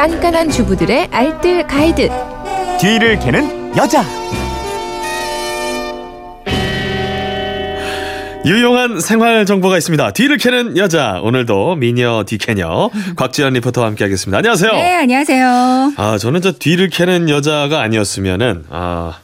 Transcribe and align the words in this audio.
깐깐한 0.00 0.48
주부들의 0.48 1.08
알뜰 1.10 1.66
가이드. 1.66 2.08
뒤를 2.80 3.18
캐는 3.18 3.76
여자. 3.76 4.02
유용한 8.46 8.98
생활 8.98 9.44
정보가 9.44 9.76
있습니다. 9.76 10.12
뒤를 10.12 10.38
캐는 10.38 10.78
여자. 10.78 11.20
오늘도 11.22 11.74
미녀 11.74 12.24
뒤캐녀 12.26 12.88
곽지연 13.14 13.52
리포터와 13.52 13.88
함께하겠습니다. 13.88 14.38
안녕하세요. 14.38 14.72
네, 14.72 14.94
안녕하세요. 14.94 15.92
아 15.98 16.16
저는 16.16 16.40
저 16.40 16.52
뒤를 16.52 16.88
캐는 16.88 17.28
여자가 17.28 17.82
아니었으면은 17.82 18.64
아. 18.70 19.18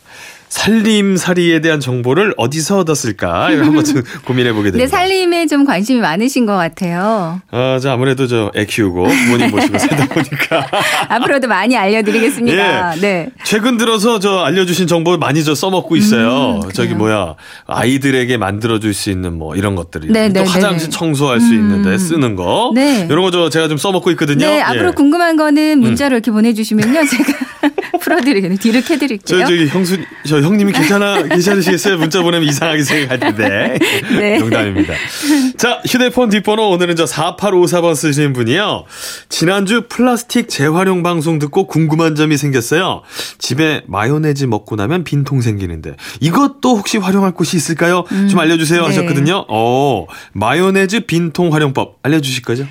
살림살이에 0.57 1.61
대한 1.61 1.81
정보를 1.81 2.33
어디서 2.39 2.79
얻었을까 2.79 3.49
한번 3.59 3.85
좀 3.85 4.03
고민해 4.25 4.53
보게 4.53 4.71
됩니다. 4.71 4.85
네, 4.85 4.89
살림에 4.89 5.47
좀 5.47 5.65
관심이 5.65 6.01
많으신 6.01 6.47
것 6.47 6.57
같아요. 6.57 7.41
아, 7.51 7.79
저 7.81 7.91
아무래도 7.91 8.27
저 8.27 8.51
애 8.57 8.65
키우고 8.65 9.05
부모님 9.07 9.51
모시고 9.51 9.79
살다 9.79 10.07
보니까 10.07 10.67
앞으로도 11.09 11.47
많이 11.49 11.77
알려드리겠습니다. 11.77 12.97
예. 12.97 13.01
네. 13.01 13.29
최근 13.45 13.77
들어서 13.77 14.19
저 14.19 14.39
알려주신 14.39 14.87
정보 14.87 15.17
많이 15.19 15.45
저 15.45 15.55
써먹고 15.55 15.95
있어요. 15.97 16.61
음, 16.65 16.71
저기. 16.73 16.95
뭐야 16.95 17.35
아이들에게 17.67 18.37
만들어줄 18.39 18.95
수 18.95 19.11
있는 19.11 19.37
뭐 19.37 19.55
이런 19.57 19.75
것들이 19.75 20.09
네, 20.11 20.33
또 20.33 20.43
네, 20.45 20.49
화장실 20.49 20.89
네. 20.91 20.97
청소할 20.97 21.41
수 21.41 21.53
있는데 21.53 21.91
음. 21.91 21.99
쓰는 21.99 22.37
거 22.37 22.73
네. 22.75 23.07
이런 23.11 23.23
거 23.23 23.31
저 23.31 23.51
제가 23.51 23.69
좀 23.69 23.77
써먹고 23.77 24.11
있거든요. 24.13 24.47
네, 24.47 24.57
예. 24.57 24.61
앞으로 24.63 24.93
궁금한 24.93 25.37
거는 25.37 25.81
문자로 25.81 26.15
이렇게 26.15 26.31
보내주시면요. 26.31 27.05
제가 27.07 27.25
풀어드리겠네요. 28.01 28.59
뒤를 28.59 28.83
저 28.83 28.89
캐드릴게요. 28.95 29.41
저기 29.47 29.67
형수 29.69 29.99
저 30.27 30.41
형님이 30.47 30.73
괜찮아 30.73 31.23
괜찮으시겠어요? 31.25 31.99
문자 31.99 32.23
보내면 32.23 32.49
이상하게 32.49 32.83
생각할 32.83 33.19
텐데 33.19 33.79
네. 34.17 34.39
농담입니다. 34.39 34.95
자 35.57 35.81
휴대폰 35.87 36.31
뒷번호 36.31 36.71
오늘은 36.71 36.97
저 36.97 37.05
4854번 37.05 37.95
쓰시는 37.95 38.33
분이요. 38.33 38.85
지난주 39.29 39.87
플라스틱 39.89 40.49
재활용 40.49 41.03
방송 41.03 41.39
듣고 41.39 41.67
궁금한 41.67 42.15
점이 42.15 42.37
생겼어요. 42.37 43.03
집에 43.39 43.83
마요네즈 43.87 44.45
먹고 44.45 44.77
나면 44.77 45.05
빈통 45.05 45.41
생기는데 45.41 45.97
이것도 46.21 46.77
혹시 46.77 46.99
활용할 46.99 47.33
곳이 47.33 47.57
있을까요? 47.57 48.05
좀 48.31 48.39
알려주세요 48.39 48.81
네. 48.83 48.87
하셨거든요. 48.87 49.45
어 49.49 50.07
마요네즈 50.33 51.07
빈통 51.07 51.53
활용법 51.53 51.99
알려주실 52.03 52.43
거죠? 52.43 52.67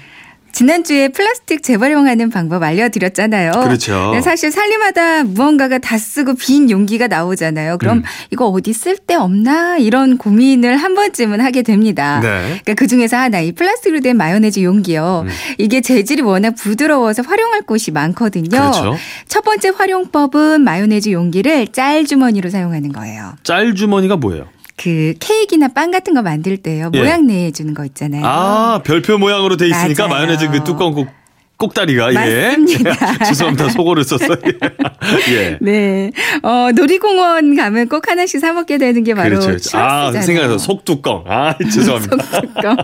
지난주에 0.55 1.09
플라스틱 1.09 1.63
재활용하는 1.63 2.29
방법 2.29 2.63
알려드렸잖아요. 2.63 3.51
그렇죠. 3.51 4.11
네, 4.13 4.21
사실 4.21 4.53
살림하다 4.53 5.25
무언가가 5.25 5.79
다 5.79 5.97
쓰고 5.97 6.35
빈 6.35 6.69
용기가 6.69 7.07
나오잖아요. 7.07 7.77
그럼 7.77 7.97
음. 7.97 8.03
이거 8.31 8.47
어디 8.47 8.71
쓸 8.71 8.95
데 9.05 9.15
없나 9.15 9.77
이런 9.77 10.17
고민을 10.17 10.77
한 10.77 10.95
번쯤은 10.95 11.41
하게 11.41 11.61
됩니다. 11.61 12.21
네. 12.21 12.29
그러니까 12.63 12.73
그 12.75 12.87
중에서 12.87 13.17
하나 13.17 13.41
이 13.41 13.51
플라스틱으로 13.51 13.99
된 13.99 14.15
마요네즈 14.15 14.61
용기요. 14.61 15.25
음. 15.27 15.31
이게 15.57 15.81
재질이 15.81 16.21
워낙 16.21 16.51
부드러워서 16.51 17.21
활용할 17.23 17.63
곳이 17.63 17.91
많거든요. 17.91 18.49
그렇죠. 18.49 18.95
첫 19.27 19.43
번째 19.43 19.73
활용법은 19.75 20.61
마요네즈 20.61 21.09
용기를 21.11 21.67
짤 21.73 22.05
주머니로 22.05 22.49
사용하는 22.49 22.93
거예요. 22.93 23.33
짤 23.43 23.75
주머니가 23.75 24.15
뭐예요? 24.15 24.47
그 24.77 25.13
케이크나 25.19 25.69
빵 25.69 25.91
같은 25.91 26.13
거 26.13 26.21
만들 26.21 26.57
때요. 26.57 26.91
예. 26.93 26.99
모양 26.99 27.27
내해 27.27 27.51
주는 27.51 27.73
거 27.73 27.85
있잖아요. 27.85 28.25
아, 28.25 28.81
별표 28.83 29.17
모양으로 29.17 29.57
돼 29.57 29.67
있으니까 29.67 30.07
맞아요. 30.07 30.25
마요네즈 30.27 30.49
그 30.51 30.63
뚜껑 30.63 30.93
꼭 30.93 31.07
꼭다리가 31.57 32.11
맞습니다. 32.11 32.89
예. 32.89 33.25
죄송합니다. 33.25 33.69
속어를 33.69 34.03
썼어요. 34.03 34.35
예. 35.31 35.57
네. 35.61 36.11
어, 36.43 36.69
놀이공원 36.75 37.55
가면 37.55 37.87
꼭 37.87 38.09
하나씩 38.09 38.39
사 38.41 38.51
먹게 38.53 38.77
되는 38.77 39.03
게 39.03 39.13
바로 39.13 39.29
그렇죠. 39.29 39.47
그렇죠. 39.47 39.77
아. 39.77 40.11
생각나서 40.11 40.57
속뚜껑. 40.57 41.23
아, 41.27 41.55
죄송합니다. 41.71 42.17
속뚜껑. 42.17 42.77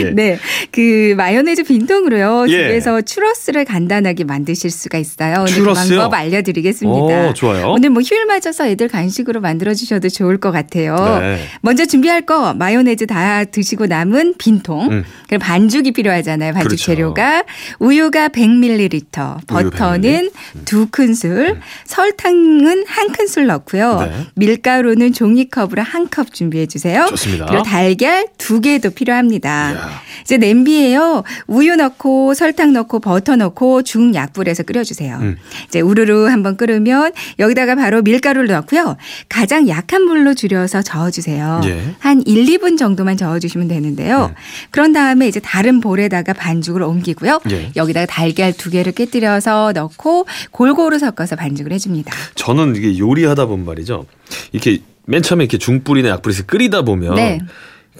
예. 0.00 0.10
네. 0.10 0.38
그 0.70 1.14
마요네즈 1.16 1.64
빈통으로요. 1.64 2.46
예. 2.48 2.68
집에서 2.68 3.00
추러스를 3.00 3.64
간단하게 3.64 4.24
만드실 4.24 4.70
수가 4.70 4.98
있어요. 4.98 5.36
오늘 5.40 5.48
추러스요? 5.48 5.96
그 5.96 6.00
방법 6.02 6.18
알려 6.18 6.42
드리겠습니다. 6.42 7.28
오, 7.28 7.32
좋아요. 7.34 7.70
오늘 7.70 7.90
뭐 7.90 8.02
휴일 8.02 8.26
맞아서 8.26 8.66
애들 8.66 8.88
간식으로 8.88 9.40
만들어 9.40 9.72
주셔도 9.72 10.08
좋을 10.10 10.38
것 10.38 10.50
같아요. 10.52 11.18
네. 11.20 11.40
먼저 11.62 11.86
준비할 11.86 12.22
거 12.22 12.52
마요네즈 12.54 13.06
다 13.06 13.44
드시고 13.44 13.86
남은 13.86 14.34
빈통. 14.36 14.90
음. 14.90 15.04
그리고 15.28 15.42
반죽이 15.42 15.92
필요하잖아요. 15.92 16.52
반죽 16.52 16.68
그렇죠. 16.68 16.84
재료가 16.84 17.44
우유 17.78 18.09
가 18.10 18.28
100ml, 18.28 19.46
버터는 19.46 20.30
두 20.64 20.88
큰술, 20.90 21.60
설탕은 21.86 22.84
한 22.88 23.12
큰술 23.12 23.46
넣고요. 23.46 23.98
음. 24.00 24.10
네. 24.10 24.26
밀가루는 24.34 25.12
종이컵으로 25.12 25.82
한 25.82 26.10
컵 26.10 26.32
준비해 26.34 26.66
주세요. 26.66 27.06
좋습니다. 27.08 27.46
그리고 27.46 27.62
달걀 27.62 28.26
두 28.36 28.60
개도 28.60 28.90
필요합니다. 28.90 29.72
이야. 29.72 29.90
이제 30.22 30.38
냄비에요. 30.38 31.22
우유 31.46 31.76
넣고 31.76 32.34
설탕 32.34 32.72
넣고 32.72 32.98
버터 33.00 33.36
넣고 33.36 33.82
중약불에서 33.82 34.64
끓여주세요. 34.64 35.18
음. 35.20 35.36
이제 35.68 35.80
우르르 35.80 36.24
한번 36.26 36.56
끓으면 36.56 37.12
여기다가 37.38 37.76
바로 37.76 38.02
밀가루를 38.02 38.48
넣고요. 38.48 38.96
가장 39.28 39.68
약한 39.68 40.06
불로 40.06 40.34
줄여서 40.34 40.82
저어주세요. 40.82 41.60
예. 41.66 41.94
한 42.00 42.22
1, 42.26 42.44
2분 42.58 42.76
정도만 42.76 43.16
저어주시면 43.16 43.68
되는데요. 43.68 44.26
음. 44.30 44.34
그런 44.70 44.92
다음에 44.92 45.28
이제 45.28 45.38
다른 45.38 45.80
볼에다가 45.80 46.32
반죽을 46.32 46.82
옮기고요. 46.82 47.40
예. 47.50 47.70
여기다 47.76 47.99
가 48.00 48.06
달걀 48.06 48.52
두 48.52 48.70
개를 48.70 48.92
깨뜨려서 48.92 49.72
넣고 49.74 50.26
골고루 50.50 50.98
섞어서 50.98 51.36
반죽을 51.36 51.72
해줍니다. 51.72 52.12
저는 52.34 52.76
이게 52.76 52.98
요리하다 52.98 53.46
보면 53.46 53.66
말이죠. 53.66 54.06
이렇게 54.52 54.78
맨 55.06 55.22
처음에 55.22 55.44
이렇게 55.44 55.58
중불이나 55.58 56.08
약불에서 56.08 56.44
끓이다 56.44 56.82
보면 56.82 57.14
네. 57.16 57.40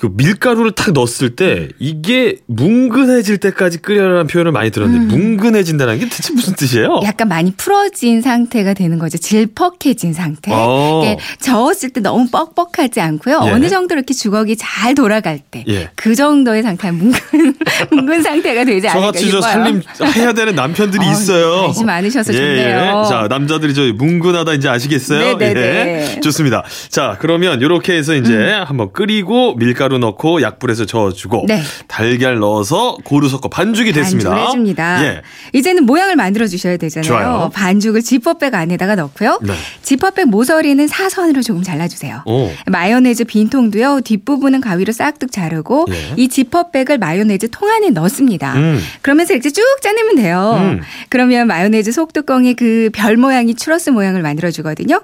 그 0.00 0.08
밀가루를 0.14 0.72
탁 0.72 0.92
넣었을 0.92 1.36
때 1.36 1.68
이게 1.78 2.36
뭉근해질 2.46 3.36
때까지 3.36 3.82
끓여라는 3.82 4.28
표현을 4.28 4.50
많이 4.50 4.70
들었는데 4.70 5.14
뭉근해진다는 5.14 5.98
게 5.98 6.08
대체 6.08 6.32
무슨 6.32 6.54
뜻이에요? 6.54 7.00
음. 7.00 7.04
약간 7.04 7.28
많이 7.28 7.52
풀어진 7.54 8.22
상태가 8.22 8.72
되는 8.72 8.98
거죠. 8.98 9.18
질퍽해진 9.18 10.14
상태. 10.14 10.52
어. 10.54 11.16
저었을 11.40 11.90
때 11.90 12.00
너무 12.00 12.26
뻑뻑하지 12.30 12.98
않고요. 13.00 13.42
예. 13.44 13.50
어느 13.50 13.68
정도 13.68 13.94
이렇게 13.94 14.14
주걱이 14.14 14.56
잘 14.56 14.94
돌아갈 14.94 15.38
때. 15.38 15.64
예. 15.68 15.90
그 15.96 16.14
정도의 16.14 16.62
상태, 16.62 16.90
뭉근, 16.90 17.20
뭉근 17.92 18.22
상태가 18.22 18.64
되지 18.64 18.88
않을까 18.88 19.06
저같이 19.12 19.30
저. 19.30 19.42
살림 19.42 19.82
해야 20.16 20.32
되는 20.32 20.54
남편들이 20.54 21.06
어, 21.06 21.10
있어요. 21.10 21.60
관심 21.64 21.86
많으셔서 21.86 22.32
예, 22.32 22.38
좋네요. 22.38 23.02
예. 23.04 23.08
자, 23.08 23.26
남자들이 23.28 23.74
저 23.74 23.82
뭉근하다 23.92 24.54
이제 24.54 24.68
아시겠어요? 24.70 25.36
네네네. 25.36 26.16
예. 26.16 26.20
좋습니다. 26.20 26.64
자, 26.88 27.18
그러면 27.20 27.60
이렇게 27.60 27.92
해서 27.94 28.14
이제 28.14 28.50
한번 28.64 28.92
끓이고 28.94 29.56
밀가루 29.56 29.89
넣고 29.98 30.42
약불에서 30.42 30.86
저어주고 30.86 31.44
네. 31.48 31.62
달걀 31.86 32.38
넣어서 32.38 32.96
고루 33.04 33.28
섞어 33.28 33.48
반죽이 33.48 33.92
됐습니다. 33.92 34.30
반죽을 34.30 34.48
해줍니다. 34.48 35.04
예. 35.04 35.22
이제는 35.52 35.84
모양을 35.84 36.16
만들어 36.16 36.46
주셔야 36.46 36.76
되잖아요. 36.76 37.06
좋아요. 37.06 37.50
반죽을 37.52 38.02
지퍼백 38.02 38.54
안에다가 38.54 38.94
넣고요. 38.96 39.38
네. 39.42 39.52
지퍼백 39.82 40.28
모서리는 40.28 40.86
사선으로 40.86 41.42
조금 41.42 41.62
잘라주세요. 41.62 42.22
오. 42.26 42.50
마요네즈 42.66 43.24
빈통도요 43.24 44.00
뒷부분은 44.02 44.60
가위로 44.60 44.92
싹둑 44.92 45.32
자르고 45.32 45.86
예. 45.90 46.14
이 46.16 46.28
지퍼백을 46.28 46.98
마요네즈 46.98 47.48
통 47.50 47.68
안에 47.68 47.90
넣습니다. 47.90 48.54
음. 48.54 48.80
그러면서 49.02 49.34
이렇게 49.34 49.50
쭉 49.50 49.62
짜내면 49.82 50.16
돼요. 50.16 50.58
음. 50.60 50.80
그러면 51.08 51.46
마요네즈 51.46 51.92
속뚜껑에 51.92 52.54
그별 52.54 53.16
모양이 53.16 53.54
추러스 53.54 53.90
모양을 53.90 54.22
만들어 54.22 54.50
주거든요. 54.50 55.00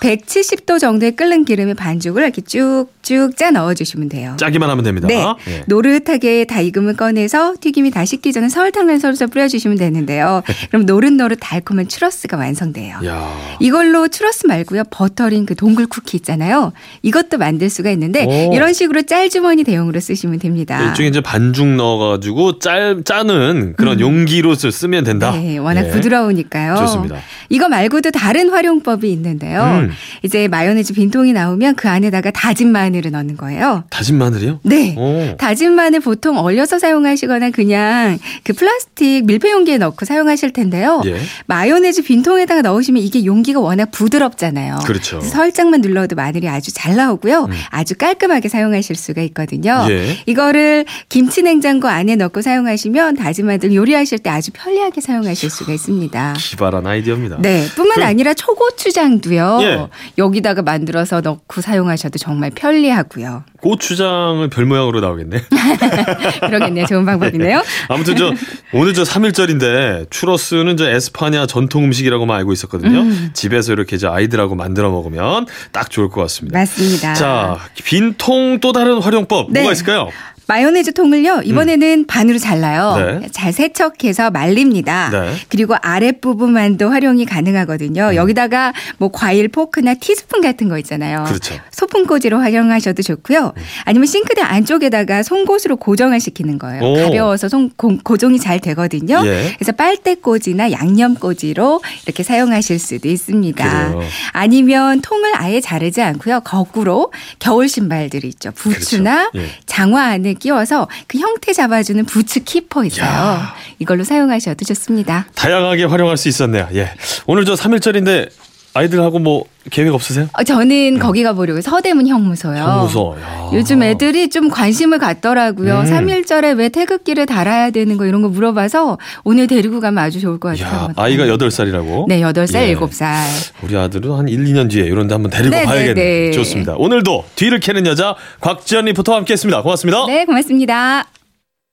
170도 0.00 0.78
정도의 0.78 1.16
끓는 1.16 1.44
기름에 1.44 1.74
반죽을 1.74 2.22
이렇게 2.22 2.42
쭉쭉 2.42 3.36
짜 3.36 3.50
넣어 3.50 3.74
주시면 3.74 4.08
돼요. 4.08 4.19
짜기만 4.36 4.68
하면 4.70 4.84
됩니다. 4.84 5.08
네. 5.08 5.24
예. 5.48 5.62
노릇하게 5.66 6.44
다 6.44 6.60
익으면 6.60 6.96
꺼내서 6.96 7.54
튀김이 7.60 7.90
다 7.90 8.04
식기 8.04 8.32
전에 8.32 8.48
설탕을 8.48 9.00
솔솔 9.00 9.28
뿌려주시면 9.28 9.78
되는데요. 9.78 10.42
그럼 10.70 10.86
노릇노릇 10.86 11.38
달콤한 11.40 11.88
추러스가 11.88 12.36
완성돼요. 12.36 12.98
야. 13.04 13.36
이걸로 13.60 14.08
추러스 14.08 14.46
말고요. 14.46 14.84
버터링 14.90 15.46
그 15.46 15.54
동글 15.54 15.86
쿠키 15.86 16.16
있잖아요. 16.18 16.72
이것도 17.02 17.38
만들 17.38 17.70
수가 17.70 17.90
있는데 17.90 18.24
오. 18.24 18.54
이런 18.54 18.72
식으로 18.72 19.02
짤주머니 19.02 19.64
대용으로 19.64 20.00
쓰시면 20.00 20.38
됩니다. 20.38 20.82
일종의 20.82 21.10
이제 21.10 21.20
반죽 21.20 21.66
넣어가지고 21.66 22.58
짤 22.58 23.02
짜는 23.04 23.74
그런 23.76 24.00
용기로 24.00 24.54
쓰면 24.54 25.04
된다. 25.04 25.30
음. 25.34 25.42
네, 25.42 25.58
워낙 25.58 25.86
예. 25.86 25.90
부드러우니까요. 25.90 26.76
좋습니다. 26.76 27.16
이거 27.48 27.68
말고도 27.68 28.10
다른 28.10 28.50
활용법이 28.50 29.10
있는데요. 29.12 29.62
음. 29.62 29.90
이제 30.22 30.48
마요네즈 30.48 30.94
빈통이 30.94 31.32
나오면 31.32 31.74
그 31.76 31.88
안에다가 31.88 32.30
다진 32.30 32.72
마늘을 32.72 33.10
넣는 33.10 33.36
거예요. 33.36 33.84
다진 33.90 34.09
마늘이요? 34.16 34.60
네. 34.62 34.94
오. 34.96 35.36
다진 35.36 35.72
마늘 35.72 36.00
보통 36.00 36.38
얼려서 36.38 36.78
사용하시거나 36.78 37.50
그냥 37.50 38.18
그 38.44 38.52
플라스틱 38.52 39.24
밀폐 39.26 39.50
용기에 39.50 39.78
넣고 39.78 40.04
사용하실 40.04 40.52
텐데요. 40.52 41.02
예. 41.06 41.16
마요네즈 41.46 42.02
빈통에다가 42.02 42.62
넣으시면 42.62 43.02
이게 43.02 43.24
용기가 43.24 43.60
워낙 43.60 43.90
부드럽잖아요. 43.90 44.78
그렇죠. 44.86 45.20
살짝만 45.20 45.80
눌러도 45.80 46.16
마늘이 46.16 46.48
아주 46.48 46.72
잘 46.72 46.96
나오고요. 46.96 47.44
음. 47.44 47.50
아주 47.70 47.94
깔끔하게 47.96 48.48
사용하실 48.48 48.96
수가 48.96 49.22
있거든요. 49.22 49.86
예. 49.90 50.16
이거를 50.26 50.84
김치 51.08 51.42
냉장고 51.42 51.88
안에 51.88 52.16
넣고 52.16 52.42
사용하시면 52.42 53.16
다진 53.16 53.46
마늘 53.46 53.74
요리하실 53.74 54.18
때 54.20 54.30
아주 54.30 54.50
편리하게 54.52 55.00
사용하실 55.00 55.50
수가 55.50 55.72
있습니다. 55.72 56.34
기발한 56.38 56.86
아이디어입니다. 56.86 57.38
네, 57.40 57.66
뿐만 57.76 57.98
그- 57.98 58.04
아니라 58.04 58.34
초고추장도요. 58.34 59.58
예. 59.62 59.86
여기다가 60.18 60.62
만들어서 60.62 61.20
넣고 61.20 61.60
사용하셔도 61.60 62.18
정말 62.18 62.50
편리하고요. 62.50 63.44
고추장을 63.60 64.48
별 64.48 64.64
모양으로 64.64 65.00
나오겠네. 65.00 65.42
그러겠네요. 66.40 66.86
좋은 66.86 67.04
방법이네요. 67.04 67.62
아무튼 67.88 68.16
저 68.16 68.32
오늘 68.72 68.94
저 68.94 69.02
3일절인데 69.02 70.10
추러스는 70.10 70.76
저 70.76 70.88
에스파냐 70.88 71.46
전통 71.46 71.84
음식이라고만 71.84 72.36
알고 72.38 72.52
있었거든요. 72.52 73.00
음. 73.00 73.30
집에서 73.34 73.72
이렇게 73.72 73.96
저 73.98 74.10
아이들하고 74.10 74.54
만들어 74.54 74.90
먹으면 74.90 75.46
딱 75.72 75.90
좋을 75.90 76.08
것 76.08 76.20
같습니다. 76.22 76.58
맞습니다. 76.58 77.14
자, 77.14 77.58
빈통 77.84 78.60
또 78.60 78.72
다른 78.72 79.00
활용법 79.00 79.52
네. 79.52 79.60
뭐가 79.60 79.72
있을까요? 79.72 80.08
마요네즈 80.50 80.94
통을요 80.94 81.42
이번에는 81.44 82.06
반으로 82.08 82.38
잘라요. 82.38 82.94
음. 82.98 83.20
네. 83.20 83.28
잘 83.30 83.52
세척해서 83.52 84.32
말립니다. 84.32 85.08
네. 85.12 85.18
음. 85.18 85.36
그리고 85.48 85.76
아랫 85.80 86.20
부분만도 86.20 86.88
활용이 86.90 87.24
가능하거든요. 87.24 88.16
여기다가 88.16 88.72
뭐 88.98 89.12
과일 89.12 89.46
포크나 89.46 89.94
티스푼 89.94 90.40
같은 90.40 90.68
거 90.68 90.76
있잖아요. 90.78 91.22
그렇죠. 91.24 91.54
소품꽂이로 91.70 92.40
활용하셔도 92.40 93.00
좋고요. 93.02 93.52
아니면 93.84 94.06
싱크대 94.06 94.42
안쪽에다가 94.42 95.22
송곳으로 95.22 95.76
고정을 95.76 96.18
시키는 96.18 96.58
거예요. 96.58 96.82
오. 96.82 96.94
가벼워서 96.96 97.48
송, 97.48 97.70
고, 97.76 97.96
고정이 98.02 98.40
잘 98.40 98.58
되거든요. 98.58 99.22
예. 99.24 99.54
그래서 99.56 99.70
빨대꽂이나 99.70 100.72
양념꽂이로 100.72 101.80
이렇게 102.06 102.24
사용하실 102.24 102.80
수도 102.80 103.08
있습니다. 103.08 103.92
그래요. 103.92 104.02
아니면 104.32 105.00
통을 105.00 105.30
아예 105.36 105.60
자르지 105.60 106.02
않고요. 106.02 106.40
거꾸로 106.40 107.12
겨울 107.38 107.68
신발들이 107.68 108.26
있죠. 108.28 108.50
부츠나 108.50 109.30
그렇죠. 109.30 109.46
예. 109.46 109.60
장화 109.70 110.02
안에 110.04 110.34
끼워서 110.34 110.88
그 111.06 111.18
형태 111.18 111.52
잡아주는 111.52 112.04
부츠 112.04 112.40
키퍼 112.40 112.84
있어요. 112.86 113.06
야. 113.06 113.54
이걸로 113.78 114.02
사용하셔도 114.02 114.64
좋습니다. 114.64 115.26
다양하게 115.36 115.84
활용할 115.84 116.16
수 116.16 116.28
있었네요. 116.28 116.68
예. 116.74 116.90
오늘 117.26 117.44
저 117.44 117.54
3일절인데 117.54 118.30
아이들하고 118.74 119.18
뭐 119.18 119.44
계획 119.70 119.92
없으세요? 119.94 120.28
어, 120.32 120.42
저는 120.42 120.98
거기 120.98 121.22
가보려고 121.22 121.60
서대문 121.60 122.06
형무소요. 122.06 122.54
네. 122.54 122.60
형무소. 122.60 123.16
야. 123.20 123.50
요즘 123.52 123.82
애들이 123.82 124.30
좀 124.30 124.48
관심을 124.48 124.98
갖더라고요. 124.98 125.80
음. 125.80 125.86
삼 125.86 126.06
3일절에 126.06 126.56
왜 126.56 126.68
태극기를 126.68 127.26
달아야 127.26 127.70
되는 127.70 127.96
거 127.96 128.06
이런 128.06 128.22
거 128.22 128.28
물어봐서 128.28 128.98
오늘 129.24 129.46
데리고 129.46 129.80
가면 129.80 130.02
아주 130.02 130.20
좋을 130.20 130.38
것 130.38 130.56
같아요. 130.56 130.84
야, 130.84 130.88
아이가 130.96 131.24
8살이라고? 131.26 132.06
네, 132.08 132.20
8살, 132.20 132.68
예. 132.68 132.74
7살. 132.74 133.14
우리 133.62 133.76
아들은 133.76 134.12
한 134.12 134.28
1, 134.28 134.44
2년 134.44 134.70
뒤에 134.70 134.84
이런 134.84 135.08
데 135.08 135.14
한번 135.14 135.30
데리고 135.30 135.50
네, 135.54 135.64
가야겠네요. 135.64 135.94
네, 135.94 136.26
네. 136.26 136.30
좋습니다. 136.32 136.74
오늘도 136.76 137.24
뒤를 137.36 137.60
캐는 137.60 137.86
여자 137.86 138.14
곽지연 138.40 138.86
리포터와 138.86 139.18
함께 139.18 139.34
했습니다. 139.34 139.62
고맙습니다. 139.62 140.06
네, 140.06 140.24
고맙습니다. 140.24 141.04